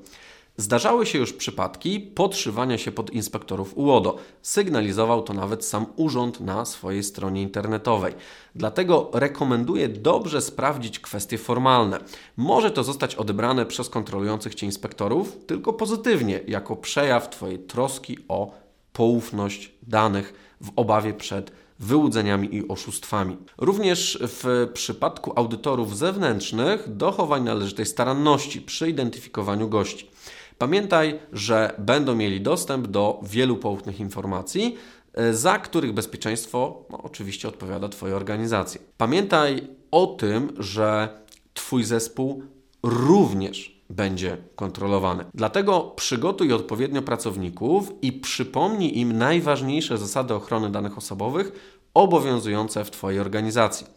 Zdarzały 0.57 1.05
się 1.05 1.19
już 1.19 1.33
przypadki 1.33 1.99
podszywania 1.99 2.77
się 2.77 2.91
pod 2.91 3.09
inspektorów 3.13 3.77
UODO. 3.77 4.17
Sygnalizował 4.41 5.23
to 5.23 5.33
nawet 5.33 5.65
sam 5.65 5.85
urząd 5.95 6.39
na 6.39 6.65
swojej 6.65 7.03
stronie 7.03 7.41
internetowej. 7.41 8.13
Dlatego 8.55 9.09
rekomenduję 9.13 9.89
dobrze 9.89 10.41
sprawdzić 10.41 10.99
kwestie 10.99 11.37
formalne. 11.37 11.99
Może 12.37 12.71
to 12.71 12.83
zostać 12.83 13.15
odebrane 13.15 13.65
przez 13.65 13.89
kontrolujących 13.89 14.55
Cię 14.55 14.65
inspektorów 14.65 15.45
tylko 15.45 15.73
pozytywnie, 15.73 16.39
jako 16.47 16.75
przejaw 16.75 17.29
Twojej 17.29 17.59
troski 17.59 18.17
o 18.27 18.51
poufność 18.93 19.71
danych 19.83 20.46
w 20.61 20.71
obawie 20.75 21.13
przed 21.13 21.51
wyłudzeniami 21.79 22.55
i 22.55 22.67
oszustwami. 22.67 23.37
Również 23.57 24.19
w 24.21 24.69
przypadku 24.73 25.33
audytorów 25.35 25.97
zewnętrznych 25.97 26.95
dochowań 26.95 27.43
należytej 27.43 27.85
staranności 27.85 28.61
przy 28.61 28.89
identyfikowaniu 28.89 29.69
gości. 29.69 30.09
Pamiętaj, 30.57 31.19
że 31.33 31.75
będą 31.77 32.15
mieli 32.15 32.41
dostęp 32.41 32.87
do 32.87 33.19
wielu 33.23 33.57
poufnych 33.57 33.99
informacji, 33.99 34.77
e, 35.13 35.33
za 35.33 35.59
których 35.59 35.93
bezpieczeństwo 35.93 36.85
no, 36.89 37.03
oczywiście 37.03 37.47
odpowiada 37.47 37.89
Twoja 37.89 38.15
organizacja. 38.15 38.81
Pamiętaj 38.97 39.67
o 39.91 40.07
tym, 40.07 40.53
że 40.59 41.09
Twój 41.53 41.83
zespół 41.83 42.43
również 42.83 43.81
będzie 43.89 44.37
kontrolowany. 44.55 45.25
Dlatego 45.33 45.81
przygotuj 45.81 46.53
odpowiednio 46.53 47.01
pracowników 47.01 47.91
i 48.01 48.11
przypomnij 48.11 48.99
im 48.99 49.17
najważniejsze 49.17 49.97
zasady 49.97 50.33
ochrony 50.33 50.69
danych 50.69 50.97
osobowych 50.97 51.51
obowiązujące 51.93 52.85
w 52.85 52.91
Twojej 52.91 53.19
organizacji. 53.19 53.87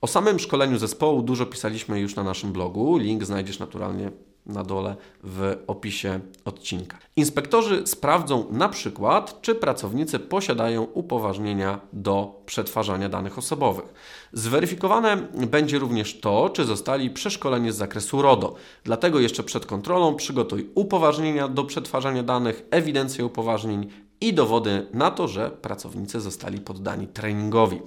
O 0.00 0.06
samym 0.06 0.38
szkoleniu 0.38 0.78
zespołu 0.78 1.22
dużo 1.22 1.46
pisaliśmy 1.46 2.00
już 2.00 2.16
na 2.16 2.22
naszym 2.22 2.52
blogu. 2.52 2.98
Link 2.98 3.24
znajdziesz 3.24 3.58
naturalnie 3.58 4.10
na 4.46 4.64
dole 4.64 4.96
w 5.24 5.56
opisie 5.66 6.20
odcinka. 6.44 6.98
Inspektorzy 7.16 7.86
sprawdzą 7.86 8.46
na 8.50 8.68
przykład, 8.68 9.42
czy 9.42 9.54
pracownicy 9.54 10.18
posiadają 10.18 10.82
upoważnienia 10.82 11.80
do 11.92 12.42
przetwarzania 12.46 13.08
danych 13.08 13.38
osobowych. 13.38 13.94
Zweryfikowane 14.32 15.16
będzie 15.34 15.78
również 15.78 16.20
to, 16.20 16.50
czy 16.50 16.64
zostali 16.64 17.10
przeszkoleni 17.10 17.72
z 17.72 17.76
zakresu 17.76 18.22
RODO. 18.22 18.54
Dlatego 18.84 19.20
jeszcze 19.20 19.42
przed 19.42 19.66
kontrolą 19.66 20.14
przygotuj 20.14 20.70
upoważnienia 20.74 21.48
do 21.48 21.64
przetwarzania 21.64 22.22
danych, 22.22 22.66
ewidencję 22.70 23.24
upoważnień 23.24 23.90
i 24.20 24.34
dowody 24.34 24.86
na 24.92 25.10
to, 25.10 25.28
że 25.28 25.50
pracownicy 25.50 26.20
zostali 26.20 26.60
poddani 26.60 27.06
treningowi. 27.06 27.80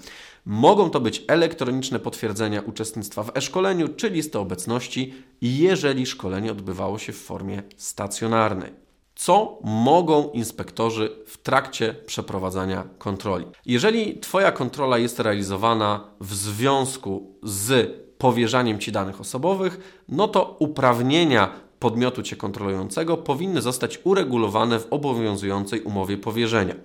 Mogą 0.45 0.89
to 0.89 0.99
być 0.99 1.23
elektroniczne 1.27 1.99
potwierdzenia 1.99 2.61
uczestnictwa 2.61 3.23
w 3.23 3.37
e-szkoleniu 3.37 3.87
czy 3.87 4.09
listy 4.09 4.39
obecności, 4.39 5.13
jeżeli 5.41 6.05
szkolenie 6.05 6.51
odbywało 6.51 6.97
się 6.99 7.13
w 7.13 7.21
formie 7.21 7.63
stacjonarnej. 7.77 8.83
co 9.15 9.59
mogą 9.63 10.31
inspektorzy 10.31 11.09
w 11.27 11.37
trakcie 11.37 11.93
przeprowadzania 11.93 12.83
kontroli. 12.97 13.45
Jeżeli 13.65 14.19
Twoja 14.19 14.51
kontrola 14.51 14.97
jest 14.97 15.19
realizowana 15.19 16.07
w 16.19 16.33
związku 16.33 17.37
z 17.43 17.91
powierzaniem 18.17 18.79
Ci 18.79 18.91
danych 18.91 19.21
osobowych, 19.21 20.03
no 20.09 20.27
to 20.27 20.55
uprawnienia 20.59 21.51
podmiotu 21.83 22.23
Cię 22.23 22.35
kontrolującego 22.35 23.17
powinny 23.17 23.61
zostać 23.61 23.99
uregulowane 24.03 24.79
w 24.79 24.87
obowiązującej 24.89 25.81
umowie 25.81 26.17
powierzenia. 26.17 26.75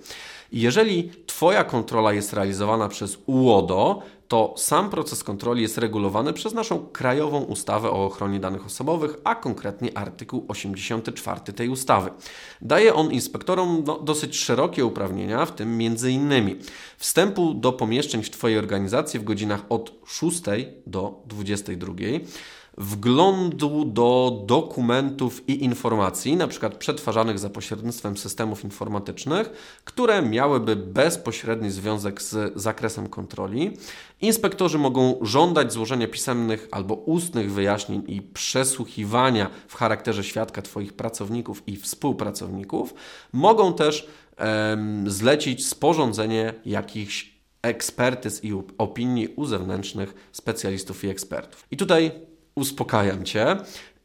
Jeżeli 0.53 1.11
Twoja 1.27 1.65
kontrola 1.65 2.13
jest 2.13 2.33
realizowana 2.33 2.89
przez 2.89 3.19
UODO, 3.27 4.03
to 4.29 4.55
sam 4.57 4.91
proces 4.91 5.25
kontroli 5.25 5.63
jest 5.63 5.79
regulowany 5.79 6.33
przez 6.33 6.55
naszą 6.55 6.87
krajową 6.87 7.41
ustawę 7.41 7.91
o 7.91 8.05
ochronie 8.05 8.41
danych 8.41 8.67
osobowych, 8.67 9.17
a 9.25 9.35
konkretnie 9.35 9.99
artykuł 9.99 10.45
84 10.49 11.41
tej 11.41 11.69
ustawy. 11.69 12.11
Daje 12.63 12.95
on 12.95 13.13
inspektorom 13.13 13.83
no, 13.87 13.99
dosyć 13.99 14.37
szerokie 14.37 14.85
uprawnienia, 14.85 15.47
w 15.47 15.53
tym 15.53 15.69
m.in. 15.81 16.59
wstępu 16.97 17.55
do 17.55 17.73
pomieszczeń 17.73 18.23
w 18.23 18.31
Twojej 18.31 18.59
organizacji 18.59 19.21
w 19.21 19.25
godzinach 19.25 19.65
od 19.69 19.93
6 20.07 20.43
do 20.87 21.23
22 21.27 21.93
wglądu 22.79 23.85
do 23.85 24.43
dokumentów 24.47 25.49
i 25.49 25.65
informacji, 25.65 26.37
na 26.37 26.49
przykład 26.49 26.75
przetwarzanych 26.75 27.39
za 27.39 27.51
pośrednictwem 27.51 28.17
systemów 28.17 28.65
informatycznych, 28.65 29.51
które 29.85 30.23
miałyby 30.23 30.77
bezpośredni 30.77 31.71
związek 31.71 32.23
z 32.23 32.53
zakresem 32.61 33.09
kontroli. 33.09 33.77
Inspektorzy 34.21 34.79
mogą 34.79 35.19
żądać 35.23 35.73
złożenia 35.73 36.09
pisemnych 36.09 36.69
albo 36.71 36.95
ustnych 36.95 37.53
wyjaśnień 37.53 38.03
i 38.07 38.23
przesłuchiwania 38.23 39.51
w 39.69 39.75
charakterze 39.75 40.25
świadka 40.25 40.63
Twoich 40.63 40.93
pracowników 40.93 41.63
i 41.67 41.77
współpracowników. 41.77 42.95
Mogą 43.33 43.75
też 43.75 44.09
zlecić 45.07 45.67
sporządzenie 45.67 46.55
jakichś 46.67 47.39
ekspertyz 47.63 48.45
i 48.45 48.53
opinii 48.79 49.29
u 49.37 49.45
zewnętrznych 49.47 50.15
specjalistów 50.33 51.05
i 51.05 51.09
ekspertów. 51.09 51.67
I 51.71 51.77
tutaj 51.77 52.28
uspokajam 52.59 53.25
Cię, 53.25 53.57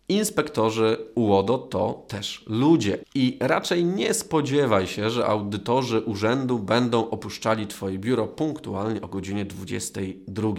Inspektorzy 0.09 0.97
UODO 1.15 1.57
to 1.57 2.05
też 2.07 2.43
ludzie 2.47 2.97
i 3.15 3.37
raczej 3.39 3.85
nie 3.85 4.13
spodziewaj 4.13 4.87
się, 4.87 5.09
że 5.09 5.25
audytorzy 5.25 6.01
urzędu 6.01 6.59
będą 6.59 7.09
opuszczali 7.09 7.67
Twoje 7.67 7.99
biuro 7.99 8.27
punktualnie 8.27 9.01
o 9.01 9.07
godzinie 9.07 9.45
22. 9.45 10.49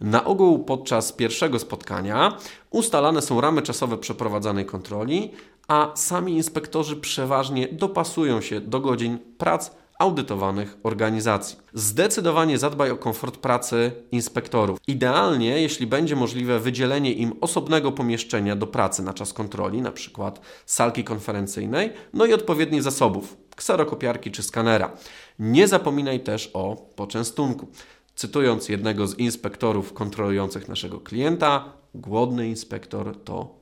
Na 0.00 0.24
ogół 0.24 0.64
podczas 0.64 1.12
pierwszego 1.12 1.58
spotkania 1.58 2.38
ustalane 2.70 3.22
są 3.22 3.40
ramy 3.40 3.62
czasowe 3.62 3.98
przeprowadzanej 3.98 4.66
kontroli, 4.66 5.30
a 5.68 5.92
sami 5.94 6.32
inspektorzy 6.32 6.96
przeważnie 6.96 7.68
dopasują 7.68 8.40
się 8.40 8.60
do 8.60 8.80
godzin 8.80 9.18
prac 9.38 9.70
audytowanych 9.98 10.76
organizacji. 10.82 11.56
Zdecydowanie 11.74 12.58
zadbaj 12.58 12.90
o 12.90 12.96
komfort 12.96 13.36
pracy 13.36 13.92
inspektorów. 14.12 14.78
Idealnie, 14.86 15.60
jeśli 15.60 15.86
będzie 15.86 16.16
możliwe 16.16 16.60
wydzielenie 16.60 17.12
im 17.12 17.32
osobnego 17.40 17.92
pomieszczenia 17.92 18.56
do 18.56 18.66
pracy 18.66 19.02
na 19.02 19.14
czas 19.14 19.32
kontroli, 19.32 19.78
np. 19.78 20.32
salki 20.66 21.04
konferencyjnej, 21.04 21.92
no 22.12 22.26
i 22.26 22.32
odpowiednich 22.32 22.82
zasobów, 22.82 23.36
kserokopiarki 23.56 24.30
czy 24.30 24.42
skanera. 24.42 24.96
Nie 25.38 25.68
zapominaj 25.68 26.20
też 26.20 26.50
o 26.54 26.76
poczęstunku. 26.96 27.68
Cytując 28.16 28.68
jednego 28.68 29.06
z 29.06 29.18
inspektorów 29.18 29.92
kontrolujących 29.92 30.68
naszego 30.68 31.00
klienta, 31.00 31.72
głodny 31.94 32.48
inspektor 32.48 33.16
to 33.24 33.54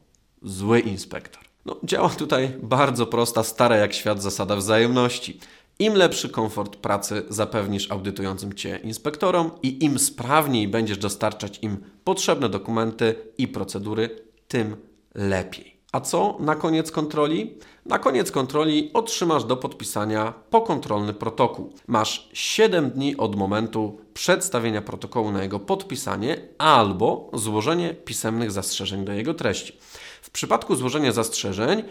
zły 0.42 0.80
inspektor. 0.80 1.42
No, 1.66 1.76
działa 1.84 2.08
tutaj 2.08 2.52
bardzo 2.62 3.06
prosta, 3.06 3.42
stara 3.42 3.76
jak 3.76 3.94
świat 3.94 4.22
zasada 4.22 4.56
wzajemności. 4.56 5.40
Im 5.82 5.94
lepszy 5.94 6.28
komfort 6.28 6.76
pracy 6.76 7.22
zapewnisz 7.28 7.90
audytującym 7.90 8.52
Cię 8.52 8.80
inspektorom 8.84 9.50
i 9.62 9.84
im 9.84 9.98
sprawniej 9.98 10.68
będziesz 10.68 10.98
dostarczać 10.98 11.58
im 11.62 11.76
potrzebne 12.04 12.48
dokumenty 12.48 13.14
i 13.38 13.48
procedury, 13.48 14.24
tym 14.48 14.76
lepiej. 15.14 15.76
A 15.92 16.00
co 16.00 16.36
na 16.40 16.54
koniec 16.54 16.90
kontroli? 16.90 17.58
Na 17.86 17.98
koniec 17.98 18.30
kontroli 18.30 18.90
otrzymasz 18.94 19.44
do 19.44 19.56
podpisania 19.56 20.32
pokontrolny 20.50 21.14
protokół. 21.14 21.72
Masz 21.86 22.28
7 22.32 22.90
dni 22.90 23.16
od 23.16 23.36
momentu 23.36 24.00
przedstawienia 24.14 24.82
protokołu 24.82 25.32
na 25.32 25.42
jego 25.42 25.60
podpisanie 25.60 26.36
albo 26.58 27.30
złożenie 27.34 27.94
pisemnych 27.94 28.50
zastrzeżeń 28.50 29.04
do 29.04 29.12
jego 29.12 29.34
treści. 29.34 29.78
W 30.22 30.30
przypadku 30.30 30.74
złożenia 30.74 31.12
zastrzeżeń 31.12 31.82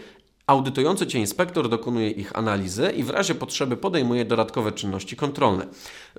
Audytujący 0.46 1.06
Cię 1.06 1.18
inspektor 1.18 1.68
dokonuje 1.68 2.10
ich 2.10 2.38
analizy 2.38 2.90
i 2.90 3.02
w 3.02 3.10
razie 3.10 3.34
potrzeby 3.34 3.76
podejmuje 3.76 4.24
dodatkowe 4.24 4.72
czynności 4.72 5.16
kontrolne. 5.16 5.66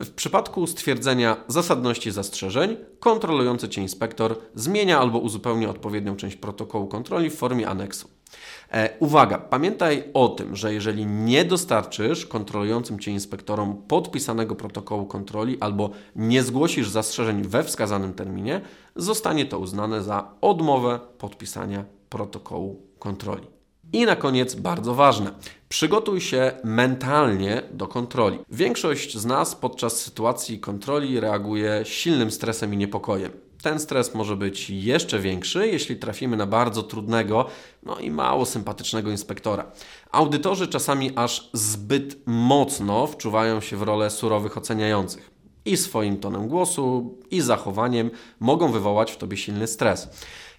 W 0.01 0.09
przypadku 0.09 0.67
stwierdzenia 0.67 1.37
zasadności 1.47 2.11
zastrzeżeń, 2.11 2.77
kontrolujący 2.99 3.69
Cię 3.69 3.81
inspektor 3.81 4.35
zmienia 4.55 4.99
albo 4.99 5.19
uzupełnia 5.19 5.69
odpowiednią 5.69 6.15
część 6.15 6.35
protokołu 6.35 6.87
kontroli 6.87 7.29
w 7.29 7.35
formie 7.35 7.69
aneksu. 7.69 8.09
E, 8.71 8.89
uwaga, 8.99 9.37
pamiętaj 9.37 10.03
o 10.13 10.29
tym, 10.29 10.55
że 10.55 10.73
jeżeli 10.73 11.05
nie 11.05 11.45
dostarczysz 11.45 12.25
kontrolującym 12.25 12.99
Cię 12.99 13.11
inspektorom 13.11 13.81
podpisanego 13.87 14.55
protokołu 14.55 15.05
kontroli 15.05 15.57
albo 15.59 15.89
nie 16.15 16.43
zgłosisz 16.43 16.89
zastrzeżeń 16.89 17.41
we 17.41 17.63
wskazanym 17.63 18.13
terminie, 18.13 18.61
zostanie 18.95 19.45
to 19.45 19.59
uznane 19.59 20.03
za 20.03 20.31
odmowę 20.41 20.99
podpisania 21.17 21.85
protokołu 22.09 22.81
kontroli. 22.99 23.52
I 23.93 24.05
na 24.05 24.15
koniec 24.15 24.55
bardzo 24.55 24.93
ważne. 24.93 25.31
Przygotuj 25.69 26.21
się 26.21 26.51
mentalnie 26.63 27.61
do 27.71 27.87
kontroli. 27.87 28.39
Większość 28.49 29.17
z 29.17 29.25
nas 29.25 29.55
podczas 29.55 30.01
sytuacji 30.01 30.59
kontroli 30.59 31.19
reaguje 31.19 31.81
silnym 31.83 32.31
stresem 32.31 32.73
i 32.73 32.77
niepokojem. 32.77 33.31
Ten 33.61 33.79
stres 33.79 34.15
może 34.15 34.35
być 34.35 34.69
jeszcze 34.69 35.19
większy, 35.19 35.67
jeśli 35.67 35.95
trafimy 35.95 36.37
na 36.37 36.45
bardzo 36.45 36.83
trudnego, 36.83 37.45
no 37.83 37.99
i 37.99 38.11
mało 38.11 38.45
sympatycznego 38.45 39.11
inspektora. 39.11 39.71
Audytorzy 40.11 40.67
czasami 40.67 41.11
aż 41.15 41.49
zbyt 41.53 42.17
mocno 42.25 43.07
wczuwają 43.07 43.61
się 43.61 43.77
w 43.77 43.81
rolę 43.81 44.09
surowych 44.09 44.57
oceniających. 44.57 45.32
I 45.65 45.77
swoim 45.77 46.17
tonem 46.17 46.47
głosu, 46.47 47.17
i 47.31 47.41
zachowaniem 47.41 48.11
mogą 48.39 48.71
wywołać 48.71 49.11
w 49.11 49.17
tobie 49.17 49.37
silny 49.37 49.67
stres. 49.67 50.09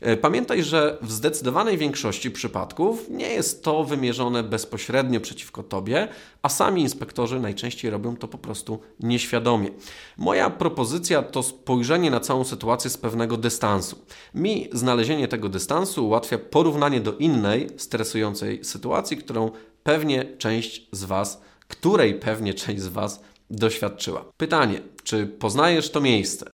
E, 0.01 0.17
pamiętaj, 0.17 0.63
że 0.63 0.99
w 1.03 1.13
zdecydowanej 1.13 1.79
większości 1.79 2.31
przypadków 2.31 3.11
nie 3.11 3.29
jest 3.29 3.65
to 3.65 3.85
wymierzone 3.85 4.43
bezpośrednio 4.43 5.21
przeciwko 5.21 5.63
Tobie, 5.63 6.09
a 6.43 6.49
sami 6.49 6.83
inspektorzy 6.83 7.41
najczęściej 7.41 7.91
robią 7.91 8.17
to 8.17 8.29
po 8.29 8.39
prostu 8.39 8.79
nieświadomie. 9.01 9.71
Moja 10.17 10.51
propozycja 10.51 11.23
to 11.23 11.43
spojrzenie 11.43 12.11
na 12.11 12.21
całą 12.21 12.45
sytuację 12.45 12.91
z 12.91 12.97
pewnego 12.97 13.37
dystansu. 13.37 13.99
Mi 14.35 14.69
znalezienie 14.73 15.29
tego 15.29 15.49
dystansu 15.49 16.07
ułatwia 16.07 16.39
porównanie 16.39 17.01
do 17.01 17.13
innej 17.13 17.69
stresującej 17.77 18.65
sytuacji, 18.65 19.17
którą 19.17 19.51
pewnie 19.83 20.25
część 20.39 20.89
z 20.93 21.05
Was, 21.05 21.41
której 21.69 22.15
pewnie 22.15 22.55
część 22.55 22.83
z 22.83 22.89
Was 22.89 23.21
doświadczyła. 23.51 24.25
Pytanie, 24.37 24.81
czy 25.05 25.27
poznajesz 25.27 25.91
to 25.91 26.01
miejsce? 26.01 26.51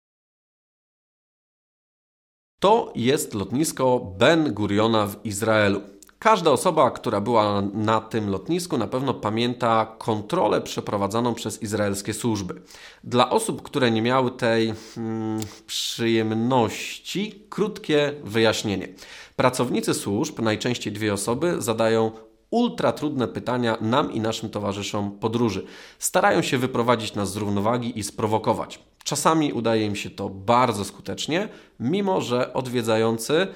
To 2.60 2.92
jest 2.96 3.34
lotnisko 3.34 4.00
Ben 4.18 4.54
Guriona 4.54 5.06
w 5.06 5.26
Izraelu. 5.26 5.80
Każda 6.18 6.50
osoba, 6.50 6.90
która 6.90 7.20
była 7.20 7.62
na 7.62 8.00
tym 8.00 8.30
lotnisku, 8.30 8.78
na 8.78 8.86
pewno 8.86 9.14
pamięta 9.14 9.96
kontrolę 9.98 10.60
przeprowadzaną 10.60 11.34
przez 11.34 11.62
izraelskie 11.62 12.14
służby. 12.14 12.62
Dla 13.04 13.30
osób, 13.30 13.62
które 13.62 13.90
nie 13.90 14.02
miały 14.02 14.30
tej 14.30 14.74
hmm, 14.94 15.40
przyjemności, 15.66 17.46
krótkie 17.48 18.14
wyjaśnienie. 18.24 18.88
Pracownicy 19.36 19.94
służb, 19.94 20.40
najczęściej 20.40 20.92
dwie 20.92 21.12
osoby, 21.12 21.62
zadają 21.62 22.10
ultra 22.50 22.92
trudne 22.92 23.28
pytania 23.28 23.78
nam 23.80 24.12
i 24.12 24.20
naszym 24.20 24.50
towarzyszom 24.50 25.18
podróży. 25.18 25.66
Starają 25.98 26.42
się 26.42 26.58
wyprowadzić 26.58 27.14
nas 27.14 27.32
z 27.32 27.36
równowagi 27.36 27.98
i 27.98 28.02
sprowokować. 28.02 28.80
Czasami 29.04 29.52
udaje 29.52 29.86
im 29.86 29.96
się 29.96 30.10
to 30.10 30.28
bardzo 30.28 30.84
skutecznie, 30.84 31.48
mimo 31.80 32.20
że 32.20 32.52
odwiedzający 32.52 33.46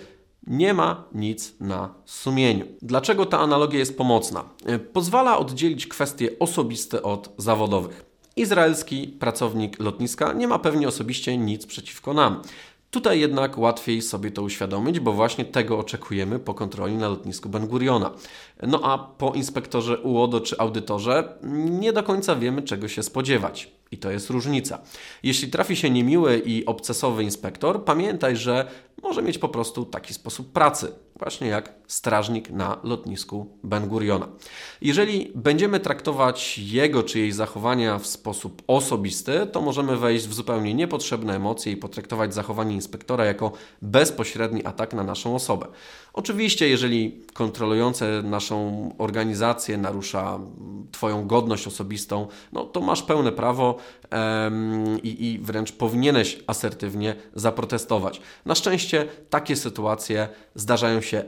nie 0.47 0.75
ma 0.75 1.05
nic 1.15 1.55
na 1.61 1.95
sumieniu. 2.05 2.67
Dlaczego 2.83 3.27
ta 3.27 3.39
analogia 3.39 3.79
jest 3.79 3.99
pomocna? 3.99 4.45
Pozwala 4.93 5.39
oddzielić 5.39 5.87
kwestie 5.87 6.39
osobiste 6.39 7.03
od 7.03 7.35
zawodowych. 7.37 8.13
Izraelski 8.37 9.09
pracownik 9.09 9.81
lotniska 9.81 10.33
nie 10.33 10.49
ma 10.49 10.59
pewnie 10.59 10.89
osobiście 10.89 11.39
nic 11.39 11.67
przeciwko 11.67 12.15
nam. 12.15 12.43
Tutaj 12.93 13.21
jednak 13.21 13.59
łatwiej 13.59 14.03
sobie 14.03 14.31
to 14.31 14.43
uświadomić, 14.43 15.01
bo 15.01 15.13
właśnie 15.13 15.45
tego 15.45 15.79
oczekujemy 15.79 16.39
po 16.39 16.55
kontroli 16.55 16.95
na 16.95 17.09
lotnisku 17.09 17.49
Ben 17.49 17.67
Guriona. 17.67 18.11
No 18.63 18.81
a 18.83 18.99
po 18.99 19.33
inspektorze 19.33 19.99
UODO 19.99 20.41
czy 20.41 20.59
audytorze 20.59 21.39
nie 21.81 21.93
do 21.93 22.03
końca 22.03 22.37
wiemy, 22.37 22.63
czego 22.63 22.89
się 22.89 23.03
spodziewać. 23.03 23.73
I 23.91 23.99
to 23.99 24.11
jest 24.11 24.31
różnica. 24.31 24.79
Jeśli 25.23 25.49
trafi 25.49 25.77
się 25.77 25.91
niemiły 25.91 26.39
i 26.39 26.67
obcesowy 26.67 27.25
inspektor, 27.25 27.85
pamiętaj, 27.85 28.37
że 28.37 28.69
może 29.03 29.23
mieć 29.23 29.39
po 29.39 29.49
prostu 29.49 29.85
taki 29.85 30.15
sposób 30.15 30.53
pracy, 30.53 30.93
właśnie 31.19 31.49
jak 31.49 31.82
strażnik 31.93 32.51
na 32.51 32.79
lotnisku 32.85 33.59
Ben 33.65 33.89
Guriona. 33.89 34.29
Jeżeli 34.81 35.33
będziemy 35.35 35.81
traktować 35.81 36.59
jego 36.59 37.03
czy 37.03 37.19
jej 37.19 37.33
zachowania 37.33 37.99
w 37.99 38.07
sposób 38.07 38.63
osobisty, 38.67 39.47
to 39.53 39.61
możemy 39.61 39.97
wejść 39.97 40.29
w 40.29 40.35
zupełnie 40.35 40.75
niepotrzebne 40.75 41.37
emocje 41.37 41.73
i 41.73 41.77
potraktować 41.77 42.35
zachowanie 42.35 42.75
inspektora 42.75 43.25
jako 43.25 43.53
bezpośredni 43.83 44.65
atak 44.65 44.95
na 44.95 45.05
naszą 45.05 45.35
osobę. 45.35 45.67
Oczywiście, 46.13 46.69
jeżeli 46.69 47.21
kontrolujące 47.35 48.23
naszą 48.23 48.89
organizację 48.99 49.79
narusza 49.79 50.39
Twoją 50.93 51.27
godność 51.27 51.67
osobistą, 51.67 52.27
no 52.53 52.65
to 52.65 52.81
masz 52.81 53.03
pełne 53.03 53.33
prawo 53.33 53.77
em, 54.11 55.03
i, 55.03 55.27
i 55.27 55.39
wręcz 55.39 55.73
powinieneś 55.73 56.39
asertywnie 56.47 57.15
zaprotestować. 57.35 58.21
Na 58.47 58.55
szczęście 58.55 59.07
takie 59.31 59.57
sytuacje 59.57 60.29
zdarzają 60.55 61.01
się 61.01 61.25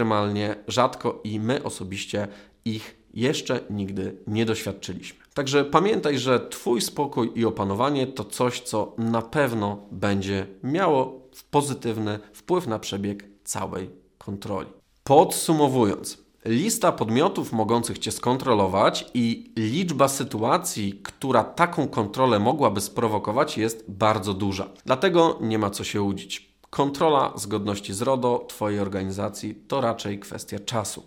ekstremalnie 0.00 0.56
rzadko 0.68 1.20
i 1.24 1.40
my 1.40 1.62
osobiście 1.62 2.28
ich 2.64 2.96
jeszcze 3.14 3.60
nigdy 3.70 4.16
nie 4.26 4.46
doświadczyliśmy. 4.46 5.18
Także 5.34 5.64
pamiętaj, 5.64 6.18
że 6.18 6.40
Twój 6.40 6.80
spokój 6.80 7.32
i 7.34 7.44
opanowanie 7.44 8.06
to 8.06 8.24
coś, 8.24 8.60
co 8.60 8.94
na 8.98 9.22
pewno 9.22 9.86
będzie 9.90 10.46
miało 10.62 11.28
pozytywny 11.50 12.18
wpływ 12.32 12.66
na 12.66 12.78
przebieg 12.78 13.24
całej 13.44 13.90
kontroli. 14.18 14.68
Podsumowując, 15.04 16.18
lista 16.44 16.92
podmiotów 16.92 17.52
mogących 17.52 17.98
Cię 17.98 18.12
skontrolować 18.12 19.10
i 19.14 19.52
liczba 19.56 20.08
sytuacji, 20.08 21.00
która 21.02 21.44
taką 21.44 21.88
kontrolę 21.88 22.38
mogłaby 22.38 22.80
sprowokować, 22.80 23.58
jest 23.58 23.84
bardzo 23.88 24.34
duża. 24.34 24.68
Dlatego 24.84 25.38
nie 25.40 25.58
ma 25.58 25.70
co 25.70 25.84
się 25.84 26.02
łudzić. 26.02 26.49
Kontrola 26.70 27.32
zgodności 27.36 27.94
z 27.94 28.02
RODO 28.02 28.44
Twojej 28.48 28.80
organizacji 28.80 29.54
to 29.68 29.80
raczej 29.80 30.18
kwestia 30.18 30.58
czasu. 30.58 31.02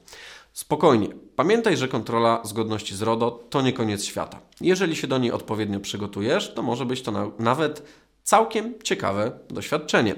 Spokojnie, 0.54 1.08
pamiętaj, 1.36 1.78
że 1.78 1.88
kontrola 1.88 2.42
zgodności 2.44 2.96
z 2.96 3.02
RODO 3.02 3.32
to 3.50 3.62
nie 3.62 3.74
koniec 3.74 4.04
świata. 4.04 4.40
Jeżeli 4.62 4.96
się 4.96 5.08
do 5.08 5.18
niej 5.18 5.32
odpowiednio 5.32 5.80
przygotujesz, 5.80 6.54
to 6.54 6.62
może 6.64 6.86
być 6.86 7.02
to 7.02 7.12
na, 7.12 7.32
nawet 7.40 7.84
całkiem 8.24 8.74
ciekawe 8.84 9.32
doświadczenie. 9.50 10.16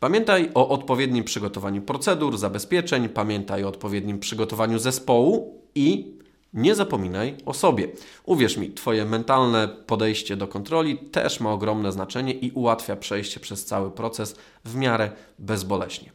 Pamiętaj 0.00 0.50
o 0.54 0.68
odpowiednim 0.68 1.24
przygotowaniu 1.24 1.82
procedur, 1.82 2.38
zabezpieczeń, 2.38 3.08
pamiętaj 3.08 3.64
o 3.64 3.68
odpowiednim 3.68 4.18
przygotowaniu 4.18 4.78
zespołu 4.78 5.62
i 5.74 6.14
nie 6.54 6.74
zapominaj 6.74 7.36
o 7.46 7.54
sobie. 7.54 7.88
Uwierz 8.24 8.56
mi, 8.56 8.70
Twoje 8.70 9.04
mentalne 9.04 9.68
podejście 9.68 10.36
do 10.36 10.48
kontroli 10.48 10.98
też 10.98 11.40
ma 11.40 11.52
ogromne 11.52 11.92
znaczenie 11.92 12.32
i 12.32 12.50
ułatwia 12.50 12.96
przejście 12.96 13.40
przez 13.40 13.64
cały 13.64 13.90
proces 13.90 14.36
w 14.64 14.74
miarę 14.74 15.10
bezboleśnie. 15.38 16.12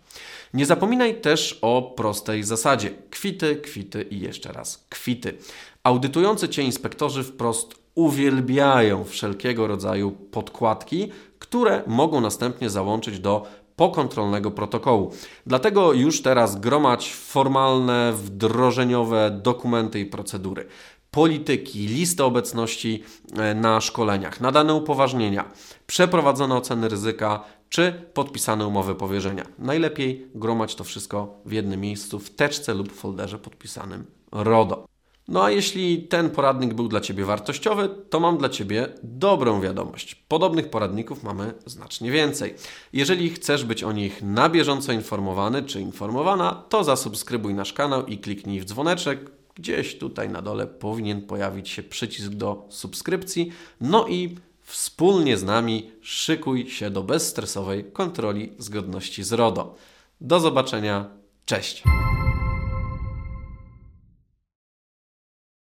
Nie 0.54 0.66
zapominaj 0.66 1.22
też 1.22 1.60
o 1.62 1.94
prostej 1.98 2.44
zasadzie: 2.44 2.92
kwity, 3.10 3.56
kwity 3.56 4.02
i 4.02 4.20
jeszcze 4.20 4.52
raz 4.52 4.86
kwity. 4.90 5.38
Audytujący 5.84 6.50
Cię 6.50 6.64
inspektorzy 6.64 7.24
wprost 7.24 7.76
uwielbiają 7.96 9.04
wszelkiego 9.04 9.68
rodzaju 9.68 10.12
podkładki, 10.12 11.12
które 11.40 11.84
mogą 11.88 12.22
następnie 12.22 12.70
załączyć 12.70 13.20
do 13.20 13.46
pokontrolnego 13.80 14.52
protokołu. 14.52 15.12
Dlatego 15.46 15.94
już 15.94 16.22
teraz 16.22 16.60
gromać 16.60 17.14
formalne, 17.14 18.14
wdrożeniowe 18.14 19.40
dokumenty 19.44 20.00
i 20.00 20.06
procedury. 20.06 20.66
Polityki, 21.12 21.88
listę 21.88 22.26
obecności 22.26 23.04
e, 23.38 23.56
na 23.56 23.82
szkoleniach, 23.82 24.42
nadane 24.42 24.74
upoważnienia, 24.74 25.52
przeprowadzone 25.88 26.56
oceny 26.56 26.90
ryzyka 26.90 27.44
czy 27.70 27.94
podpisane 28.14 28.68
umowy 28.68 28.96
powierzenia. 28.96 29.46
Najlepiej 29.60 30.28
gromać 30.36 30.76
to 30.76 30.84
wszystko 30.84 31.42
w 31.46 31.52
jednym 31.52 31.82
miejscu, 31.82 32.20
w 32.20 32.30
teczce 32.30 32.74
lub 32.74 32.92
folderze 32.92 33.40
podpisanym 33.40 34.06
RODO. 34.32 34.89
No 35.30 35.44
a 35.44 35.52
jeśli 35.52 36.04
ten 36.04 36.30
poradnik 36.30 36.74
był 36.74 36.88
dla 36.88 37.02
Ciebie 37.02 37.26
wartościowy, 37.26 37.90
to 38.10 38.20
mam 38.20 38.38
dla 38.38 38.50
Ciebie 38.50 38.88
dobrą 39.04 39.62
wiadomość. 39.62 40.16
Podobnych 40.16 40.70
poradników 40.70 41.24
mamy 41.24 41.54
znacznie 41.66 42.12
więcej. 42.12 42.56
Jeżeli 42.94 43.30
chcesz 43.30 43.66
być 43.66 43.84
o 43.84 43.92
nich 43.92 44.22
na 44.22 44.50
bieżąco 44.50 44.92
informowany 44.92 45.64
czy 45.64 45.82
informowana, 45.82 46.64
to 46.70 46.84
zasubskrybuj 46.84 47.54
nasz 47.54 47.74
kanał 47.74 48.06
i 48.06 48.18
kliknij 48.18 48.60
w 48.60 48.66
dzwoneczek. 48.66 49.32
Gdzieś 49.56 49.98
tutaj 49.98 50.30
na 50.30 50.42
dole 50.42 50.68
powinien 50.68 51.22
pojawić 51.22 51.70
się 51.70 51.84
przycisk 51.84 52.30
do 52.30 52.66
subskrypcji. 52.70 53.52
No 53.82 54.08
i 54.08 54.36
wspólnie 54.62 55.38
z 55.38 55.44
nami 55.44 55.92
szykuj 56.02 56.70
się 56.70 56.90
do 56.90 57.04
bezstresowej 57.04 57.86
kontroli 57.94 58.54
zgodności 58.58 59.24
z 59.24 59.34
RODO. 59.34 59.76
Do 60.22 60.40
zobaczenia. 60.40 61.06
Cześć! 61.46 61.84